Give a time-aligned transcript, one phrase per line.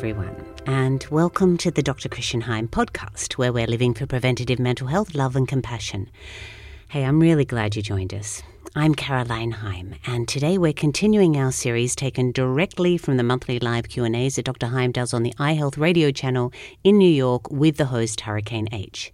[0.00, 0.34] everyone,
[0.64, 2.08] and welcome to the Dr.
[2.08, 6.08] Christian Heim podcast, where we're living for preventative mental health, love, and compassion.
[6.88, 8.42] Hey, I'm really glad you joined us.
[8.74, 13.90] I'm Caroline Heim, and today we're continuing our series taken directly from the monthly live
[13.90, 14.68] Q&As that Dr.
[14.68, 16.50] Heim does on the iHealth radio channel
[16.82, 19.12] in New York with the host Hurricane H.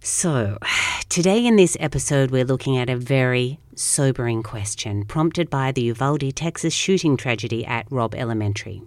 [0.00, 0.58] So,
[1.08, 6.34] today in this episode, we're looking at a very sobering question prompted by the Uvalde,
[6.34, 8.82] Texas shooting tragedy at Robb Elementary.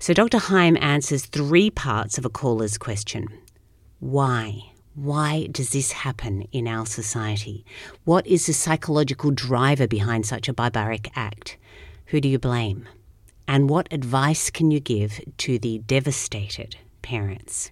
[0.00, 0.38] So, Dr.
[0.38, 3.26] Heim answers three parts of a caller's question
[3.98, 4.62] Why?
[4.94, 7.64] Why does this happen in our society?
[8.04, 11.56] What is the psychological driver behind such a barbaric act?
[12.06, 12.88] Who do you blame?
[13.46, 17.70] And what advice can you give to the devastated parents?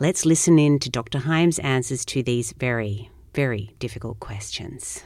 [0.00, 1.18] Let's listen in to Dr.
[1.18, 5.02] Heim's answers to these very, very difficult questions.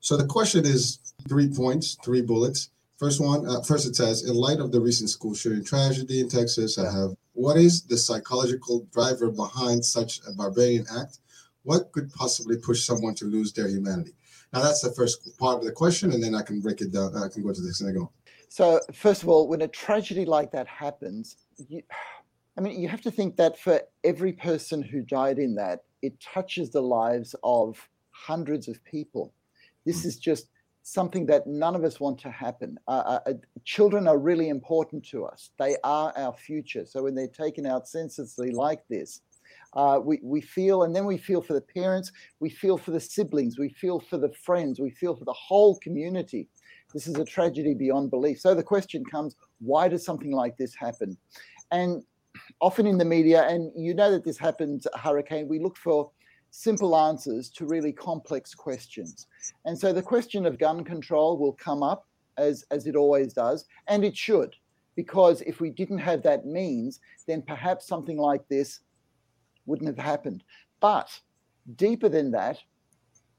[0.00, 2.70] So the question is three points, three bullets.
[2.98, 6.28] First one, uh, first it says, in light of the recent school shooting tragedy in
[6.30, 11.18] Texas, I have what is the psychological driver behind such a barbarian act?
[11.64, 14.14] What could possibly push someone to lose their humanity?
[14.52, 17.14] Now, that's the first part of the question, and then I can break it down.
[17.14, 18.08] I can go to the second
[18.48, 21.36] So, first of all, when a tragedy like that happens,
[21.68, 21.82] you,
[22.56, 26.18] I mean, you have to think that for every person who died in that, it
[26.20, 29.34] touches the lives of hundreds of people.
[29.84, 30.08] This hmm.
[30.08, 30.48] is just
[30.86, 32.78] something that none of us want to happen.
[32.86, 33.32] Uh, uh, uh,
[33.64, 35.50] children are really important to us.
[35.58, 36.86] They are our future.
[36.86, 39.20] So when they're taken out senselessly like this,
[39.72, 43.00] uh, we, we feel, and then we feel for the parents, we feel for the
[43.00, 46.48] siblings, we feel for the friends, we feel for the whole community.
[46.94, 48.38] This is a tragedy beyond belief.
[48.38, 51.16] So the question comes why does something like this happen?
[51.72, 52.04] And
[52.60, 56.12] often in the media, and you know that this happens, Hurricane, we look for
[56.56, 59.26] simple answers to really complex questions.
[59.66, 62.06] And so the question of gun control will come up
[62.38, 64.56] as, as it always does, and it should,
[64.94, 68.80] because if we didn't have that means, then perhaps something like this
[69.66, 70.44] wouldn't have happened.
[70.80, 71.10] But
[71.76, 72.58] deeper than that,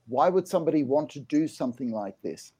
[0.07, 2.53] why would somebody want to do something like this?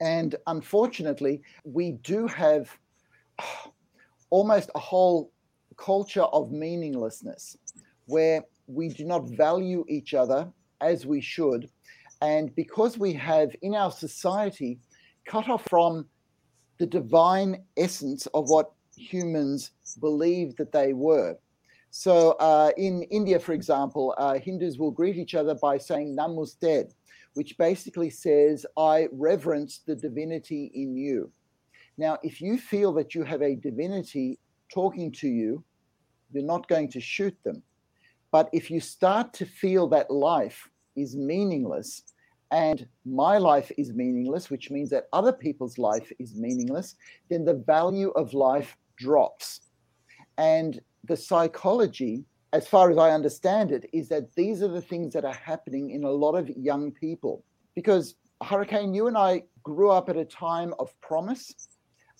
[0.00, 2.68] And unfortunately, we do have
[4.30, 5.30] almost a whole
[5.76, 7.56] culture of meaninglessness
[8.06, 10.50] where we do not value each other
[10.80, 11.68] as we should.
[12.20, 14.78] And because we have in our society
[15.26, 16.06] cut off from
[16.78, 21.36] the divine essence of what humans believed that they were.
[21.90, 26.92] So uh, in India, for example, uh, Hindus will greet each other by saying Namaste,
[27.34, 31.30] which basically says, I reverence the divinity in you.
[31.98, 34.38] Now, if you feel that you have a divinity
[34.72, 35.62] talking to you,
[36.32, 37.62] you're not going to shoot them.
[38.32, 42.02] But if you start to feel that life is meaningless
[42.50, 46.96] and my life is meaningless, which means that other people's life is meaningless,
[47.30, 49.60] then the value of life drops.
[50.38, 55.12] And the psychology, as far as I understand it, is that these are the things
[55.12, 57.44] that are happening in a lot of young people.
[57.74, 61.52] Because, Hurricane, you and I grew up at a time of promise,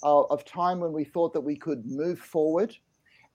[0.03, 2.75] uh, of time when we thought that we could move forward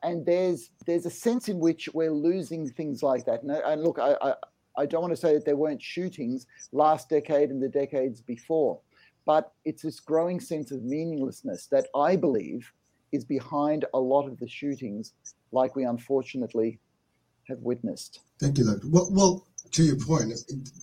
[0.03, 3.43] and there's there's a sense in which we're losing things like that.
[3.43, 4.33] And, and look, I, I,
[4.77, 8.79] I don't want to say that there weren't shootings last decade and the decades before,
[9.25, 12.71] but it's this growing sense of meaninglessness that I believe
[13.11, 15.13] is behind a lot of the shootings,
[15.51, 16.79] like we unfortunately
[17.47, 18.19] have witnessed.
[18.39, 18.87] Thank you, Doctor.
[18.89, 20.29] Well, well to your point,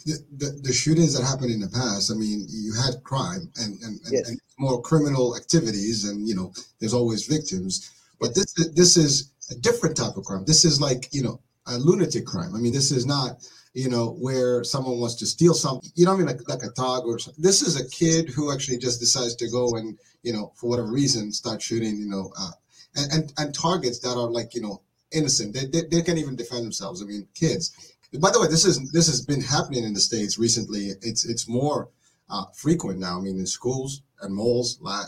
[0.04, 3.80] the, the, the, shootings that happened in the past, I mean, you had crime and,
[3.82, 4.28] and, yes.
[4.28, 9.32] and more criminal activities, and, you know, there's always victims but this is this is
[9.50, 10.44] a different type of crime.
[10.46, 12.54] This is like you know a lunatic crime.
[12.54, 13.38] I mean, this is not
[13.74, 15.90] you know where someone wants to steal something.
[15.94, 17.42] You know, I mean, like like a dog or something.
[17.42, 20.90] This is a kid who actually just decides to go and you know for whatever
[20.90, 21.96] reason start shooting.
[21.98, 22.50] You know, uh,
[22.96, 24.82] and, and and targets that are like you know
[25.12, 25.54] innocent.
[25.54, 27.02] They, they they can't even defend themselves.
[27.02, 27.72] I mean, kids.
[28.20, 30.90] By the way, this is this has been happening in the states recently.
[31.02, 31.88] It's it's more
[32.28, 33.18] uh, frequent now.
[33.18, 34.80] I mean, in schools and malls.
[34.84, 35.04] Uh,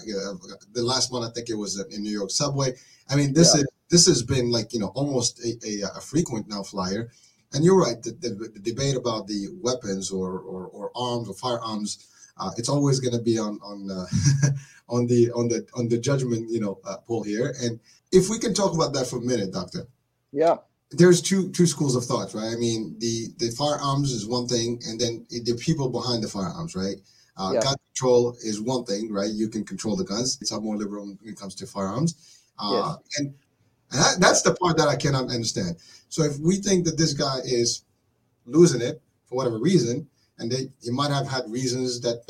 [0.73, 2.75] the last one, I think it was in New York subway.
[3.09, 3.63] I mean, this yeah.
[3.63, 7.11] is this has been like you know almost a, a, a frequent now flyer.
[7.53, 8.03] And you're right.
[8.03, 12.09] The, the, the debate about the weapons or, or, or arms or firearms,
[12.39, 14.07] uh, it's always going to be on on uh,
[14.89, 17.55] on the on the on the judgment you know uh, poll here.
[17.63, 17.81] And
[18.13, 19.87] if we can talk about that for a minute, Doctor.
[20.33, 20.57] Yeah.
[20.93, 22.53] There's two two schools of thought, right?
[22.53, 26.77] I mean, the the firearms is one thing, and then the people behind the firearms,
[26.77, 26.97] right?
[27.37, 27.61] Uh, yeah.
[27.61, 29.31] Gun control is one thing, right?
[29.31, 30.39] You can control the guns.
[30.41, 32.41] It's a more liberal when it comes to firearms.
[32.59, 33.19] Uh, yes.
[33.19, 33.35] And,
[33.91, 35.77] and that, that's the part that I cannot understand.
[36.09, 37.85] So if we think that this guy is
[38.47, 42.27] losing it for whatever reason, and they he might have had reasons that,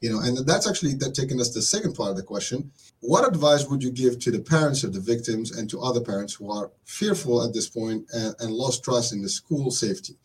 [0.00, 2.70] you know and that's actually that taking us to the second part of the question.
[3.00, 6.34] What advice would you give to the parents of the victims and to other parents
[6.34, 10.16] who are fearful at this point and, and lost trust in the school safety?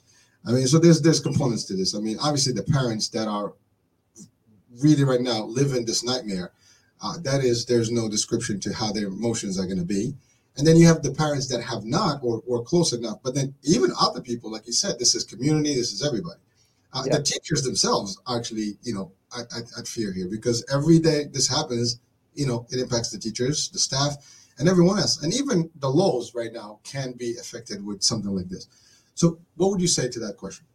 [0.45, 1.95] I mean so there's there's components to this.
[1.95, 3.53] I mean obviously the parents that are
[4.81, 6.51] really right now living this nightmare
[7.01, 10.15] uh, that is there's no description to how their emotions are going to be.
[10.55, 13.55] And then you have the parents that have not or, or close enough but then
[13.63, 16.39] even other people like you said this is community this is everybody.
[16.93, 21.25] Uh, the teachers themselves actually you know I, I, I fear here because every day
[21.31, 22.00] this happens
[22.33, 24.18] you know it impacts the teachers the staff
[24.59, 25.21] and everyone else.
[25.21, 28.68] And even the laws right now can be affected with something like this.
[29.15, 30.65] So what would you say to that question?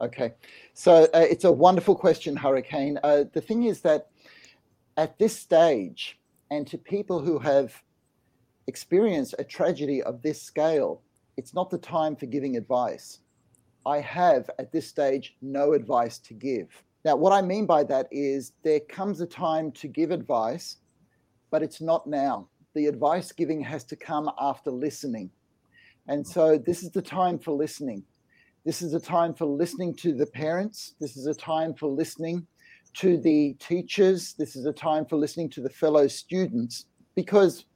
[0.00, 0.34] Okay.
[0.74, 2.98] So uh, it's a wonderful question hurricane.
[3.02, 4.08] Uh, the thing is that
[4.96, 6.18] at this stage
[6.50, 7.82] and to people who have
[8.66, 11.02] experienced a tragedy of this scale
[11.38, 13.20] it's not the time for giving advice.
[13.86, 16.68] I have at this stage no advice to give
[17.04, 20.76] now what i mean by that is there comes a time to give advice
[21.52, 22.48] but it's not now.
[22.74, 25.30] The advice giving has to come after listening.
[26.08, 28.02] And so this is the time for listening.
[28.64, 30.94] This is a time for listening to the parents.
[30.98, 32.46] This is a time for listening
[32.94, 34.34] to the teachers.
[34.38, 37.66] This is a time for listening to the fellow students because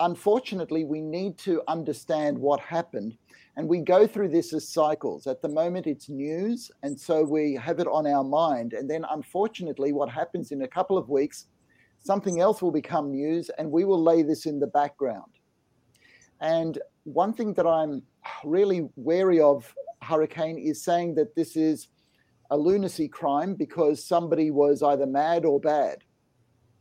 [0.00, 3.16] unfortunately we need to understand what happened
[3.56, 7.54] and we go through this as cycles at the moment it's news and so we
[7.54, 11.46] have it on our mind and then unfortunately what happens in a couple of weeks
[12.04, 15.32] something else will become news and we will lay this in the background.
[16.40, 18.02] And one thing that I'm
[18.44, 19.72] really wary of,
[20.02, 21.88] Hurricane, is saying that this is
[22.50, 26.02] a lunacy crime because somebody was either mad or bad.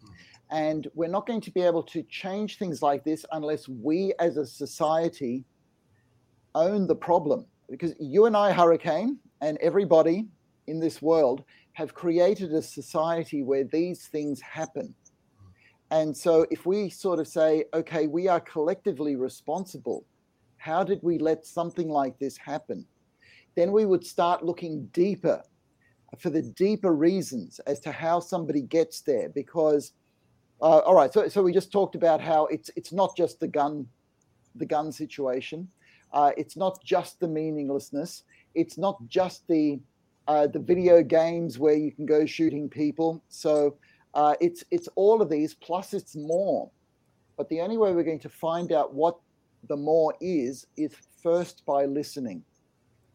[0.04, 0.10] Mm.
[0.50, 4.38] And we're not going to be able to change things like this unless we as
[4.38, 5.46] a society
[6.56, 7.46] own the problem.
[7.70, 10.28] Because you and I, Hurricane, and everybody
[10.68, 11.44] in this world
[11.74, 14.94] have created a society where these things happen.
[15.90, 20.06] And so if we sort of say, okay, we are collectively responsible,
[20.58, 22.86] how did we let something like this happen?
[23.56, 25.44] Then we would start looking deeper
[26.20, 29.30] for the deeper reasons as to how somebody gets there.
[29.30, 29.94] Because,
[30.62, 33.48] uh, all right, so, so we just talked about how it's it's not just the
[33.48, 33.88] gun,
[34.56, 35.68] the gun situation.
[36.14, 38.24] Uh, it's not just the meaninglessness.
[38.54, 39.80] It's not just the
[40.28, 43.24] uh, the video games where you can go shooting people.
[43.30, 43.78] So
[44.14, 46.70] uh, it's it's all of these plus it's more.
[47.38, 49.18] But the only way we're going to find out what
[49.68, 50.94] the more is is
[51.24, 52.44] first by listening,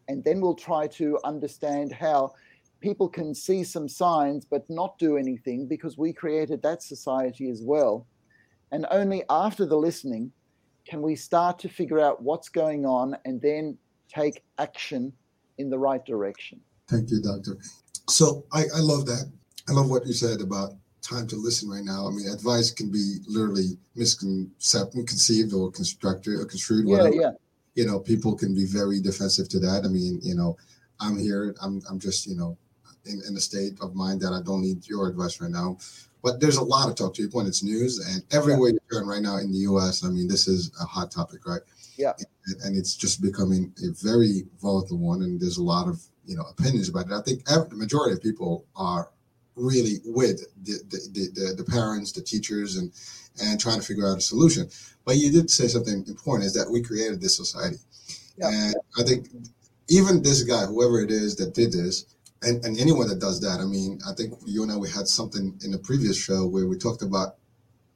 [0.09, 2.33] and then we'll try to understand how
[2.81, 7.63] people can see some signs but not do anything because we created that society as
[7.63, 8.07] well.
[8.73, 10.33] And only after the listening
[10.89, 13.77] can we start to figure out what's going on and then
[14.09, 15.13] take action
[15.59, 16.61] in the right direction.
[16.89, 17.59] Thank you, Doctor.
[18.09, 19.31] So I, I love that.
[19.69, 22.07] I love what you said about time to listen right now.
[22.07, 26.89] I mean, advice can be literally misconceived or constructed or construed.
[26.89, 27.31] Yeah, yeah.
[27.75, 29.83] You know, people can be very defensive to that.
[29.85, 30.57] I mean, you know,
[31.01, 31.55] I'm here.
[31.61, 32.57] I'm I'm just you know,
[33.07, 35.79] in, in a state of mind that I don't need your advice right now.
[36.23, 37.47] But there's a lot of talk to your point.
[37.47, 38.75] It's news, and everywhere yeah.
[38.75, 40.05] you turn right now in the U.S.
[40.05, 41.61] I mean, this is a hot topic, right?
[41.97, 42.13] Yeah.
[42.47, 46.37] And, and it's just becoming a very volatile one, and there's a lot of you
[46.37, 47.13] know opinions about it.
[47.13, 49.11] I think every, the majority of people are
[49.55, 52.93] really with the, the, the, the, parents, the teachers, and
[53.43, 54.69] and trying to figure out a solution.
[55.05, 57.77] But you did say something important is that we created this society.
[58.39, 58.49] Yeah.
[58.51, 59.29] And I think
[59.89, 62.16] even this guy, whoever it is that did this,
[62.47, 65.09] and, and anyone that does that, I mean, I think you and I, we had
[65.09, 67.37] something in the previous show where we talked about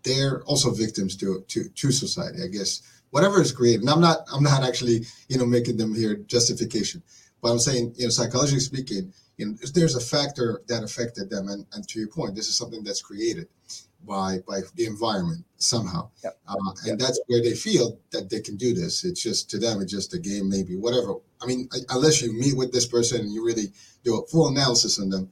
[0.02, 2.82] they're also victims to, to, to society, I guess.
[3.10, 7.02] Whatever is created, and I'm not, I'm not actually, you know, making them here justification,
[7.42, 11.48] but I'm saying, you know, psychologically speaking, you know, there's a factor that affected them.
[11.48, 13.48] And, and to your point, this is something that's created
[14.06, 16.38] by by the environment somehow, yep.
[16.48, 16.54] Uh,
[16.86, 16.98] and yep.
[16.98, 19.04] that's where they feel that they can do this.
[19.04, 21.16] It's just to them, it's just a game, maybe whatever.
[21.42, 23.72] I mean, unless you meet with this person and you really
[24.04, 25.30] do a full analysis on them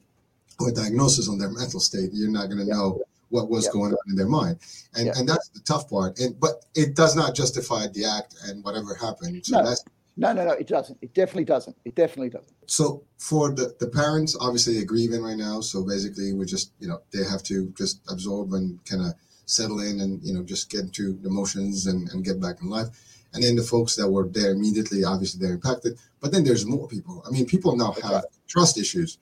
[0.59, 2.75] or diagnosis on their mental state, you're not going to yep.
[2.75, 4.57] know what was going on in their mind,
[4.95, 6.19] and and that's the tough part.
[6.19, 9.45] And but it does not justify the act and whatever happened.
[9.45, 9.69] So no.
[9.69, 9.85] that's
[10.19, 10.97] no, no, no, it doesn't.
[11.01, 11.77] It definitely doesn't.
[11.85, 12.51] It definitely doesn't.
[12.65, 15.61] So for the, the parents, obviously they're grieving right now.
[15.61, 19.13] So basically we just, you know, they have to just absorb and kind of
[19.45, 22.69] settle in and, you know, just get into the emotions and, and get back in
[22.69, 22.89] life.
[23.33, 25.99] And then the folks that were there immediately, obviously they're impacted.
[26.19, 27.23] But then there's more people.
[27.27, 28.23] I mean, people now have right.
[28.47, 29.19] trust issues.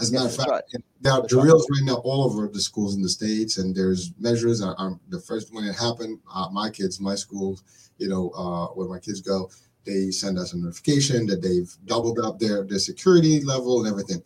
[0.00, 0.62] As a matter of fact, right.
[1.00, 1.80] there are drills right.
[1.80, 1.86] right.
[1.86, 4.62] now all over the schools in the states, and there's measures.
[4.62, 7.58] Um, the first when it happened, uh, my kids, my school,
[7.98, 9.50] you know, uh, where my kids go,
[9.84, 14.22] they send us a notification that they've doubled up their, their security level and everything.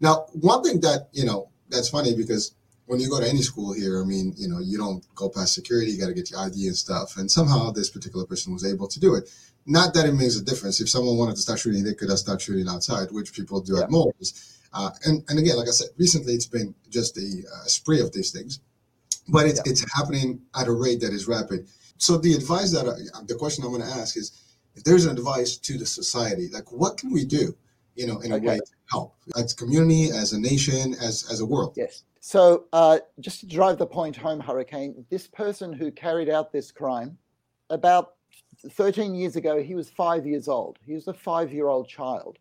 [0.00, 2.54] Now, one thing that, you know, that's funny because
[2.86, 5.54] when you go to any school here, I mean, you know, you don't go past
[5.54, 7.16] security, you got to get your ID and stuff.
[7.16, 9.30] And somehow this particular person was able to do it.
[9.66, 10.80] Not that it makes a difference.
[10.80, 13.76] If someone wanted to start shooting, they could have started shooting outside, which people do
[13.76, 13.84] yeah.
[13.84, 14.60] at malls.
[14.72, 18.12] Uh, and, and again, like I said, recently it's been just a uh, spree of
[18.12, 18.60] these things,
[19.28, 19.70] but it's, yeah.
[19.70, 21.68] it's happening at a rate that is rapid.
[21.96, 24.40] So the advice that I, the question I'm going to ask is,
[24.74, 27.56] if there's an advice to the society, like what can we do,
[27.94, 31.46] you know, in a way to help as community, as a nation, as as a
[31.46, 31.74] world?
[31.76, 32.02] Yes.
[32.26, 36.72] So uh, just to drive the point home, Hurricane, this person who carried out this
[36.72, 37.18] crime,
[37.68, 38.14] about
[38.66, 40.78] 13 years ago, he was five years old.
[40.86, 42.38] He was a five-year-old child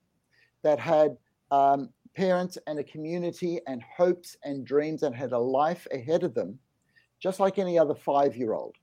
[0.62, 1.18] that had
[1.52, 6.34] um, parents and a community and hopes and dreams and had a life ahead of
[6.34, 6.58] them,
[7.20, 8.78] just like any other five-year-old.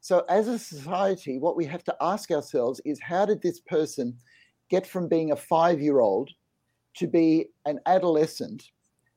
[0.00, 4.16] So, as a society, what we have to ask ourselves is how did this person
[4.70, 6.30] get from being a five year old
[6.98, 8.70] to be an adolescent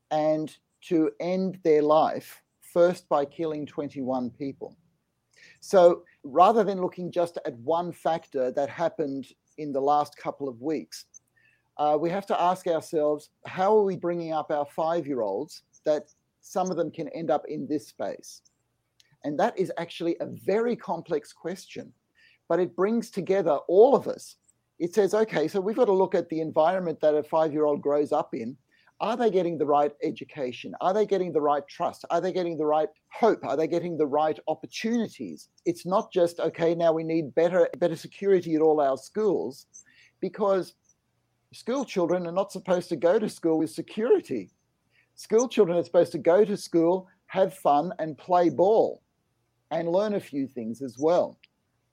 [0.10, 0.58] and
[0.88, 4.76] to end their life first by killing 21 people?
[5.60, 10.62] So, rather than looking just at one factor that happened in the last couple of
[10.62, 11.06] weeks,
[11.78, 15.64] uh, we have to ask ourselves how are we bringing up our five year olds
[15.86, 16.10] that
[16.42, 18.42] some of them can end up in this space?
[19.24, 21.92] And that is actually a very complex question,
[22.48, 24.36] but it brings together all of us.
[24.78, 27.66] It says, okay, so we've got to look at the environment that a five year
[27.66, 28.56] old grows up in.
[29.02, 30.74] Are they getting the right education?
[30.82, 32.04] Are they getting the right trust?
[32.10, 33.46] Are they getting the right hope?
[33.46, 35.48] Are they getting the right opportunities?
[35.66, 39.68] It's not just, okay, now we need better, better security at all our schools
[40.20, 40.74] because
[41.54, 44.52] school children are not supposed to go to school with security.
[45.16, 49.02] School children are supposed to go to school, have fun, and play ball
[49.72, 51.38] and learn a few things as well.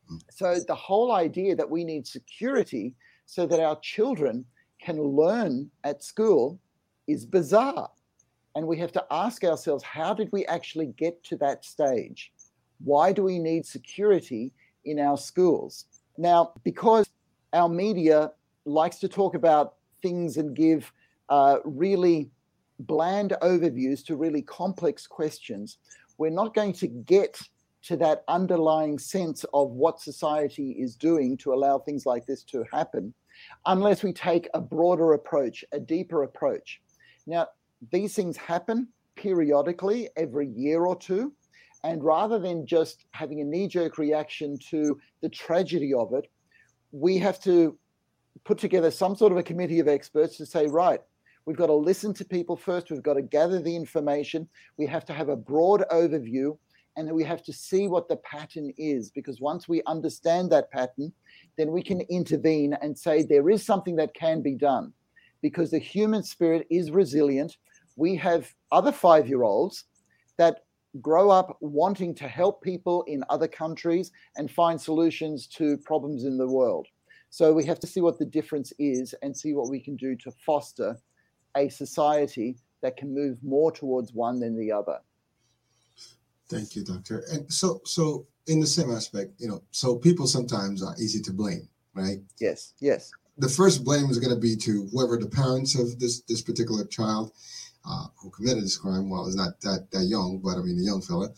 [0.08, 0.16] Hmm.
[0.30, 2.94] So, the whole idea that we need security
[3.26, 4.44] so that our children
[4.80, 6.60] can learn at school
[7.06, 7.90] is bizarre.
[8.54, 12.32] And we have to ask ourselves how did we actually get to that stage?
[12.82, 14.52] Why do we need security
[14.84, 15.86] in our schools?
[16.16, 17.08] Now, because
[17.52, 18.32] our media
[18.64, 20.92] likes to talk about things and give
[21.28, 22.30] uh, really
[22.80, 25.78] bland overviews to really complex questions,
[26.18, 27.40] we're not going to get
[27.82, 32.64] to that underlying sense of what society is doing to allow things like this to
[32.72, 33.14] happen,
[33.66, 36.80] unless we take a broader approach, a deeper approach.
[37.26, 37.48] Now,
[37.90, 41.32] these things happen periodically every year or two.
[41.84, 46.30] And rather than just having a knee jerk reaction to the tragedy of it,
[46.92, 47.78] we have to
[48.44, 51.00] put together some sort of a committee of experts to say, right,
[51.44, 55.04] we've got to listen to people first, we've got to gather the information, we have
[55.04, 56.56] to have a broad overview,
[56.96, 61.12] and we have to see what the pattern is because once we understand that pattern
[61.56, 64.92] then we can intervene and say there is something that can be done
[65.46, 67.56] because the human spirit is resilient
[67.94, 69.84] we have other 5 year olds
[70.38, 70.64] that
[71.00, 76.36] grow up wanting to help people in other countries and find solutions to problems in
[76.36, 76.86] the world
[77.30, 80.16] so we have to see what the difference is and see what we can do
[80.16, 80.90] to foster
[81.56, 84.98] a society that can move more towards one than the other
[86.48, 87.24] Thank you, doctor.
[87.32, 91.32] And so, so in the same aspect, you know, so people sometimes are easy to
[91.32, 92.18] blame, right?
[92.38, 93.10] Yes, yes.
[93.38, 96.84] The first blame is going to be to whoever the parents of this this particular
[96.84, 97.32] child
[97.88, 99.10] uh, who committed this crime.
[99.10, 101.30] Well, it's not that that young, but I mean, a young fella,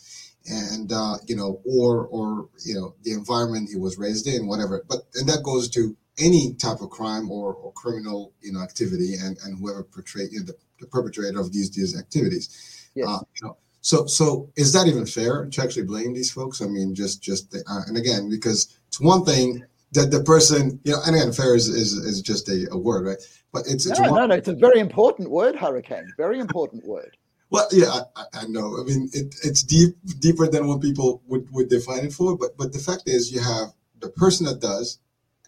[0.46, 4.84] and uh, you know, or or you know, the environment he was raised in, whatever.
[4.88, 9.14] But and that goes to any type of crime or, or criminal, you know, activity,
[9.14, 12.90] and and whoever portrayed you know, the, the perpetrator of these these activities.
[12.94, 13.08] Yes.
[13.08, 16.60] Uh, you know, so, so is that even fair to actually blame these folks?
[16.60, 20.80] I mean, just, just, the, uh, and again, because it's one thing that the person,
[20.84, 23.16] you know, and again, fair is is, is just a, a word, right?
[23.52, 26.12] But it's, it's no, one, no, no, it's a very important word, hurricane.
[26.16, 27.16] Very important word.
[27.50, 28.78] Well, yeah, I, I know.
[28.78, 32.36] I mean, it, it's deep, deeper than what people would, would define it for.
[32.36, 33.68] But, but the fact is, you have
[34.00, 34.98] the person that does,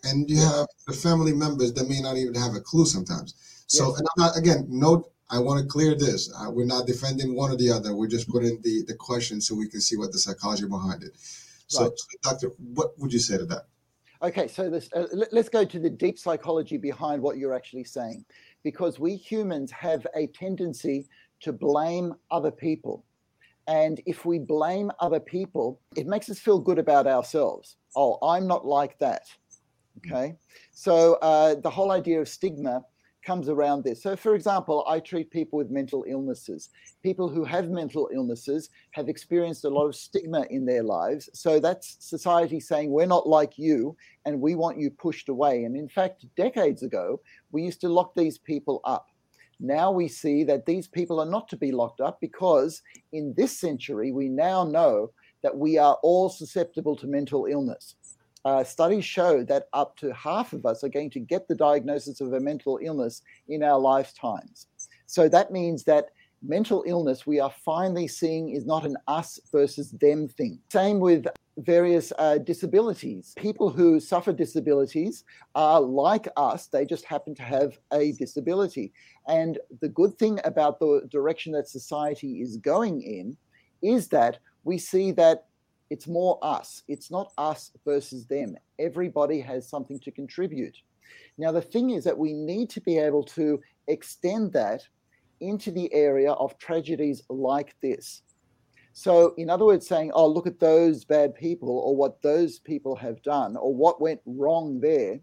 [0.05, 3.35] and you have the family members that may not even have a clue sometimes.
[3.67, 3.99] So, yes.
[3.99, 6.33] and I'm not again, Note, I want to clear this.
[6.35, 7.95] Uh, we're not defending one or the other.
[7.95, 11.19] We're just putting the, the question so we can see what the psychology behind it.
[11.67, 11.93] So, right.
[12.23, 13.67] Doctor, what would you say to that?
[14.23, 18.25] Okay, so this, uh, let's go to the deep psychology behind what you're actually saying.
[18.63, 21.09] Because we humans have a tendency
[21.41, 23.05] to blame other people.
[23.67, 27.77] And if we blame other people, it makes us feel good about ourselves.
[27.97, 29.23] Oh, I'm not like that.
[29.99, 30.35] Okay.
[30.71, 32.85] So uh, the whole idea of stigma
[33.23, 34.03] comes around this.
[34.03, 36.71] So, for example, I treat people with mental illnesses.
[37.03, 41.29] People who have mental illnesses have experienced a lot of stigma in their lives.
[41.35, 45.65] So, that's society saying, we're not like you and we want you pushed away.
[45.65, 47.21] And in fact, decades ago,
[47.53, 49.07] we used to lock these people up.
[49.61, 52.81] Now we see that these people are not to be locked up because
[53.13, 55.11] in this century, we now know
[55.43, 57.95] that we are all susceptible to mental illness.
[58.45, 62.21] Uh, studies show that up to half of us are going to get the diagnosis
[62.21, 64.67] of a mental illness in our lifetimes.
[65.07, 66.11] So that means that
[66.43, 70.59] mental illness we are finally seeing is not an us versus them thing.
[70.73, 71.27] Same with
[71.59, 73.35] various uh, disabilities.
[73.37, 78.93] People who suffer disabilities are like us, they just happen to have a disability.
[79.29, 83.37] And the good thing about the direction that society is going in
[83.83, 85.47] is that we see that
[85.91, 86.83] it's more us.
[86.89, 88.57] It's not us versus them.
[88.79, 90.77] Everybody has something to contribute.
[91.37, 94.83] Now, the thing is that we need to be able to extend that
[95.41, 98.23] into the area of tragedies like this.
[98.93, 102.95] So, in other words, saying, oh, look at those bad people or what those people
[102.97, 105.21] have done or what went wrong there,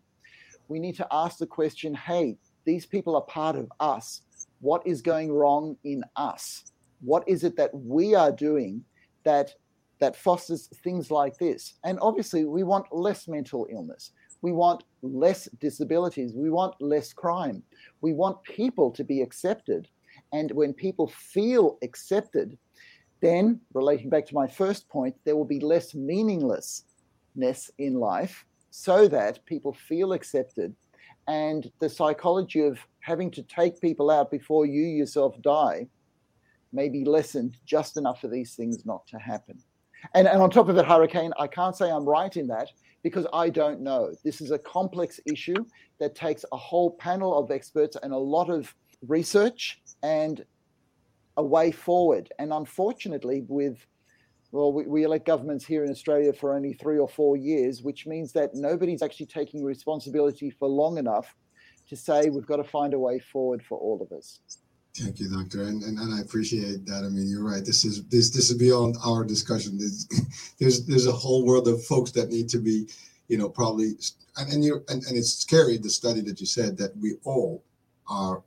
[0.68, 4.22] we need to ask the question hey, these people are part of us.
[4.60, 6.66] What is going wrong in us?
[7.00, 8.84] What is it that we are doing
[9.24, 9.54] that
[10.00, 11.74] that fosters things like this?
[11.84, 14.12] And obviously, we want less mental illness.
[14.42, 16.34] We want less disabilities.
[16.34, 17.64] We want less crime.
[18.02, 19.88] We want people to be accepted.
[20.34, 22.58] And when people feel accepted,
[23.22, 29.08] then, relating back to my first point, there will be less meaninglessness in life so
[29.08, 30.76] that people feel accepted.
[31.28, 35.88] And the psychology of having to take people out before you yourself die
[36.72, 39.58] may be lessened just enough for these things not to happen.
[40.14, 42.70] And, and on top of it, Hurricane, I can't say I'm right in that
[43.04, 44.14] because I don't know.
[44.24, 45.66] This is a complex issue
[46.00, 48.74] that takes a whole panel of experts and a lot of
[49.08, 50.44] research and
[51.38, 52.32] a way forward.
[52.40, 53.86] And unfortunately, with
[54.52, 58.08] well, we, we, elect governments here in Australia for only three or four years, which
[58.08, 61.36] means that nobody's actually taking responsibility for long enough
[61.90, 64.40] to say we've got to find a way forward for all of us.
[64.98, 67.04] Thank you, Doctor, and, and, and I appreciate that.
[67.04, 67.64] I mean, you're right.
[67.64, 69.78] This is this this is beyond our discussion.
[69.78, 70.08] There's
[70.60, 72.88] there's, there's a whole world of folks that need to be,
[73.28, 73.94] you know, probably
[74.38, 77.64] and and you and, and it's scary the study that you said that we all
[78.10, 78.42] are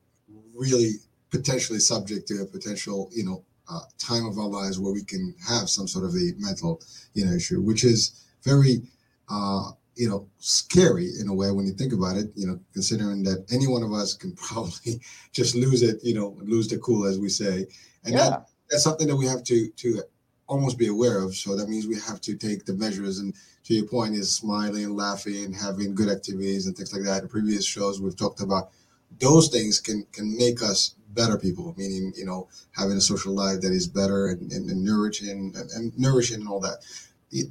[0.53, 0.95] really
[1.31, 5.33] potentially subject to a potential, you know, uh, time of our lives where we can
[5.49, 6.81] have some sort of a mental,
[7.15, 8.83] you know, issue, which is very,
[9.29, 12.31] uh, you know, scary in a way when you think about it.
[12.35, 15.01] You know, considering that any one of us can probably
[15.33, 17.67] just lose it, you know, lose the cool, as we say,
[18.05, 18.31] and yeah.
[18.31, 20.03] that, that's something that we have to to
[20.47, 21.35] almost be aware of.
[21.35, 23.19] So that means we have to take the measures.
[23.19, 27.23] And to your point, is smiling, laughing, having good activities and things like that.
[27.23, 28.71] In previous shows, we've talked about
[29.19, 33.61] those things can can make us better people, meaning you know having a social life
[33.61, 36.79] that is better and, and, and nourishing and, and, nourishing and all that.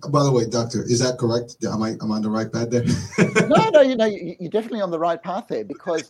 [0.10, 1.56] By the way, doctor, is that correct?
[1.64, 2.84] Am I am I on the right path there?
[3.48, 4.06] no, no, you know
[4.40, 6.10] you're definitely on the right path there because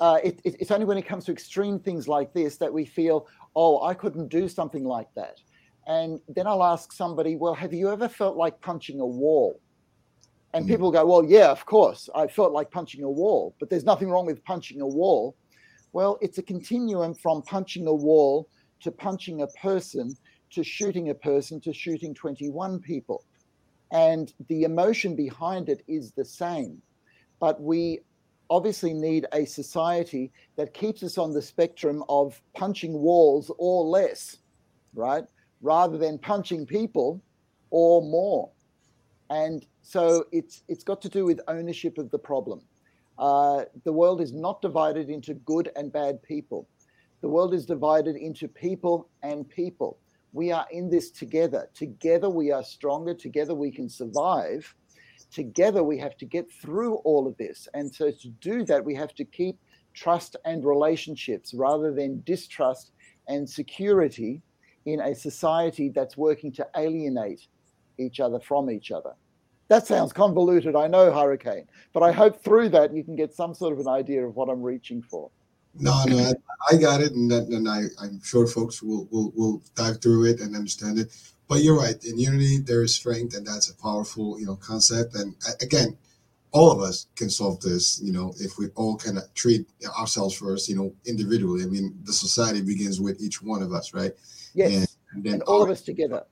[0.00, 2.84] uh, it, it, it's only when it comes to extreme things like this that we
[2.84, 5.38] feel, oh, I couldn't do something like that.
[5.86, 9.60] And then I'll ask somebody, well, have you ever felt like punching a wall?
[10.52, 10.68] And mm.
[10.68, 14.10] people go, well, yeah, of course, I felt like punching a wall, but there's nothing
[14.10, 15.34] wrong with punching a wall
[15.92, 18.48] well, it's a continuum from punching a wall
[18.80, 20.16] to punching a person
[20.50, 23.24] to shooting a person to shooting 21 people.
[23.92, 26.80] And the emotion behind it is the same.
[27.40, 28.00] But we
[28.48, 34.38] obviously need a society that keeps us on the spectrum of punching walls or less,
[34.94, 35.24] right?
[35.62, 37.22] Rather than punching people
[37.70, 38.50] or more.
[39.30, 42.60] And so it's it's got to do with ownership of the problem.
[43.18, 46.66] Uh, the world is not divided into good and bad people.
[47.20, 49.98] The world is divided into people and people.
[50.32, 51.68] We are in this together.
[51.74, 53.14] Together we are stronger.
[53.14, 54.74] Together we can survive.
[55.32, 57.68] Together we have to get through all of this.
[57.74, 59.58] And so to do that, we have to keep
[59.94, 62.92] trust and relationships rather than distrust
[63.28, 64.42] and security
[64.86, 67.46] in a society that's working to alienate
[67.98, 69.14] each other from each other.
[69.68, 73.54] That sounds convoluted, I know, Hurricane, but I hope through that you can get some
[73.54, 75.30] sort of an idea of what I'm reaching for.
[75.74, 79.62] No, no, I, I got it, and, and I, I'm sure folks will, will will
[79.74, 81.16] dive through it and understand it.
[81.48, 82.02] But you're right.
[82.04, 85.14] In unity, there is strength, and that's a powerful, you know, concept.
[85.14, 85.96] And again,
[86.52, 89.66] all of us can solve this, you know, if we all kind of treat
[89.98, 91.62] ourselves first, you know, individually.
[91.62, 94.12] I mean, the society begins with each one of us, right?
[94.54, 96.24] Yes, and, and then and all our, of us together.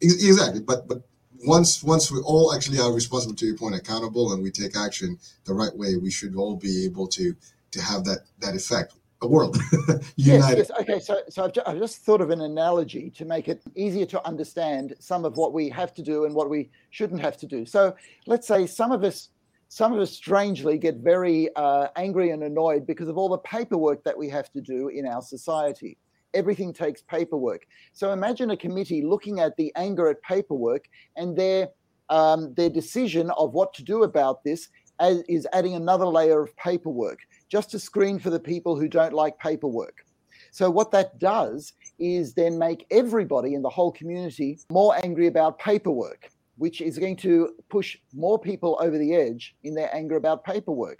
[0.00, 1.02] Exactly, but but
[1.44, 5.18] once once we all actually are responsible to your point accountable and we take action
[5.44, 7.34] the right way we should all be able to
[7.72, 9.56] to have that that effect a world
[10.16, 10.70] united yes, yes.
[10.80, 14.06] okay so so I've, ju- I've just thought of an analogy to make it easier
[14.06, 17.46] to understand some of what we have to do and what we shouldn't have to
[17.46, 17.94] do so
[18.26, 19.28] let's say some of us
[19.70, 24.02] some of us strangely get very uh, angry and annoyed because of all the paperwork
[24.02, 25.96] that we have to do in our society.
[26.34, 27.62] Everything takes paperwork.
[27.92, 31.68] So imagine a committee looking at the anger at paperwork and their
[32.08, 36.54] um, their decision of what to do about this as, is adding another layer of
[36.56, 37.20] paperwork
[37.50, 40.04] just a screen for the people who don't like paperwork.
[40.52, 45.58] So what that does is then make everybody in the whole community more angry about
[45.58, 50.44] paperwork which is going to push more people over the edge in their anger about
[50.44, 50.98] paperwork.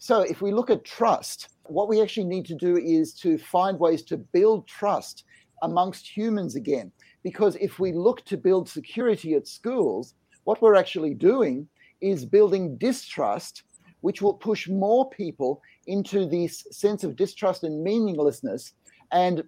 [0.00, 3.78] So, if we look at trust, what we actually need to do is to find
[3.78, 5.22] ways to build trust
[5.62, 6.90] amongst humans again.
[7.22, 11.68] Because if we look to build security at schools, what we're actually doing
[12.00, 13.62] is building distrust,
[14.06, 18.72] which will push more people into this sense of distrust and meaninglessness
[19.10, 19.42] and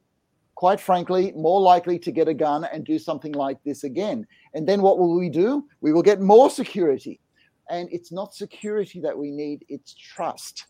[0.56, 4.26] quite frankly, more likely to get a gun and do something like this again.
[4.54, 5.68] And then what will we do?
[5.80, 7.20] We will get more security.
[7.70, 10.66] And it's not security that we need, it's trust.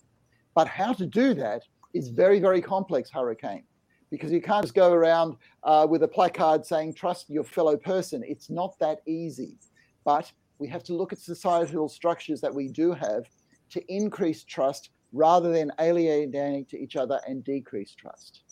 [0.55, 1.63] But how to do that
[1.95, 3.65] is very, very complex, Hurricane,
[4.11, 8.23] because you can't just go around uh, with a placard saying, trust your fellow person.
[8.29, 9.57] It's not that easy.
[10.05, 13.25] But we have to look at societal structures that we do have
[13.71, 18.43] to increase trust rather than alienating to each other and decrease trust.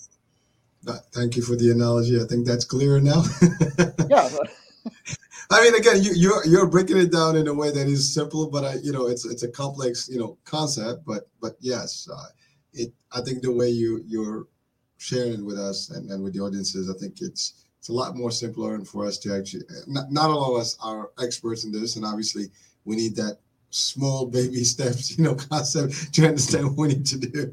[1.13, 2.21] Thank you for the analogy.
[2.21, 3.25] I think that's clear now.
[4.09, 4.29] yeah.
[5.51, 8.51] I mean, again, you, you're you're breaking it down in a way that is simple,
[8.51, 11.05] but I, you know, it's it's a complex, you know, concept.
[11.05, 12.27] But but yes, uh,
[12.73, 12.93] it.
[13.13, 14.47] I think the way you you're
[14.99, 18.17] sharing it with us and, and with the audiences, I think it's it's a lot
[18.17, 21.73] more simpler and for us to actually not, not all of us are experts in
[21.73, 22.47] this, and obviously
[22.85, 23.39] we need that
[23.71, 27.53] small baby steps, you know, concept to understand what we need to do.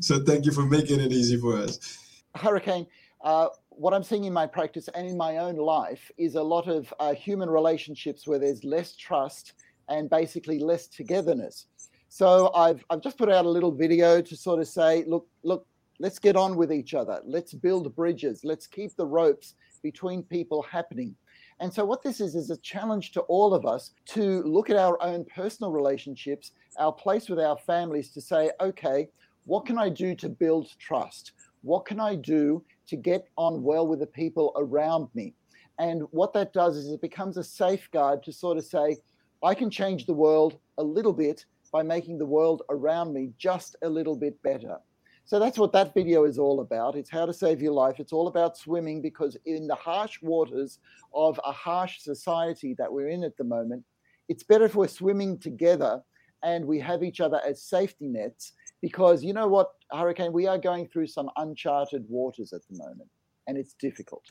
[0.00, 1.98] So thank you for making it easy for us.
[2.34, 2.86] Hurricane,
[3.22, 6.68] uh, what I'm seeing in my practice and in my own life is a lot
[6.68, 9.54] of uh, human relationships where there's less trust
[9.88, 11.66] and basically less togetherness.
[12.08, 15.66] So I've I've just put out a little video to sort of say, look, look,
[15.98, 17.20] let's get on with each other.
[17.24, 18.44] Let's build bridges.
[18.44, 21.14] Let's keep the ropes between people happening.
[21.60, 24.76] And so what this is is a challenge to all of us to look at
[24.76, 29.08] our own personal relationships, our place with our families to say, okay,
[29.44, 31.32] what can I do to build trust?
[31.62, 35.34] What can I do to get on well with the people around me?
[35.78, 38.98] And what that does is it becomes a safeguard to sort of say,
[39.42, 43.76] I can change the world a little bit by making the world around me just
[43.82, 44.78] a little bit better.
[45.26, 46.94] So that's what that video is all about.
[46.94, 47.98] It's how to save your life.
[47.98, 50.78] It's all about swimming because in the harsh waters
[51.12, 53.84] of a harsh society that we're in at the moment,
[54.28, 56.00] it's better if we're swimming together
[56.44, 60.58] and we have each other as safety nets because you know what, Hurricane, we are
[60.58, 63.10] going through some uncharted waters at the moment,
[63.48, 64.22] and it's difficult.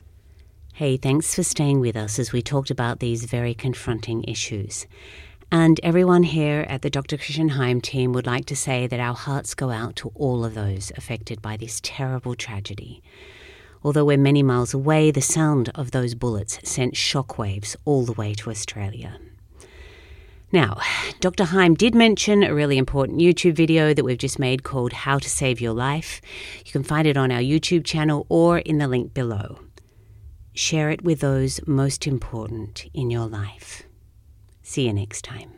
[0.74, 4.86] Hey, thanks for staying with us as we talked about these very confronting issues.
[5.52, 7.18] And everyone here at the Dr.
[7.18, 10.54] Christian Heim team would like to say that our hearts go out to all of
[10.54, 13.04] those affected by this terrible tragedy.
[13.84, 18.34] Although we're many miles away, the sound of those bullets sent shockwaves all the way
[18.34, 19.20] to Australia.
[20.52, 20.80] Now,
[21.20, 21.46] Dr.
[21.46, 25.30] Heim did mention a really important YouTube video that we've just made called How to
[25.30, 26.22] Save Your Life.
[26.66, 29.60] You can find it on our YouTube channel or in the link below.
[30.54, 33.85] Share it with those most important in your life.
[34.68, 35.55] See you next time.